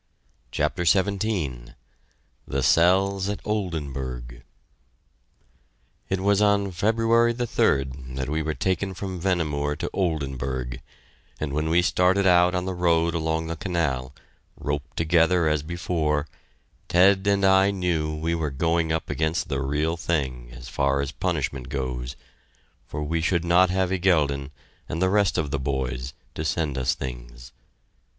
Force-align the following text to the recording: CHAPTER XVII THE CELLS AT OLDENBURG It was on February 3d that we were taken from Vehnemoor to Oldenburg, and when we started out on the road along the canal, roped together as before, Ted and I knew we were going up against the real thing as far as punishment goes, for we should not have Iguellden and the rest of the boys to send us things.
CHAPTER 0.49 0.83
XVII 0.83 1.75
THE 2.47 2.63
CELLS 2.63 3.29
AT 3.29 3.39
OLDENBURG 3.45 4.41
It 6.09 6.19
was 6.21 6.41
on 6.41 6.71
February 6.71 7.35
3d 7.35 8.15
that 8.15 8.27
we 8.27 8.41
were 8.41 8.55
taken 8.55 8.95
from 8.95 9.21
Vehnemoor 9.21 9.75
to 9.75 9.91
Oldenburg, 9.93 10.81
and 11.39 11.53
when 11.53 11.69
we 11.69 11.83
started 11.83 12.25
out 12.25 12.55
on 12.55 12.65
the 12.65 12.73
road 12.73 13.13
along 13.13 13.45
the 13.45 13.55
canal, 13.55 14.15
roped 14.57 14.97
together 14.97 15.47
as 15.47 15.61
before, 15.61 16.27
Ted 16.87 17.27
and 17.27 17.45
I 17.45 17.69
knew 17.69 18.15
we 18.15 18.33
were 18.33 18.49
going 18.49 18.91
up 18.91 19.07
against 19.07 19.49
the 19.49 19.61
real 19.61 19.97
thing 19.97 20.49
as 20.51 20.67
far 20.67 21.01
as 21.01 21.11
punishment 21.11 21.69
goes, 21.69 22.15
for 22.87 23.03
we 23.03 23.21
should 23.21 23.45
not 23.45 23.69
have 23.69 23.91
Iguellden 23.91 24.49
and 24.89 24.99
the 24.99 25.09
rest 25.11 25.37
of 25.37 25.51
the 25.51 25.59
boys 25.59 26.13
to 26.33 26.43
send 26.43 26.75
us 26.75 26.95
things. 26.95 27.51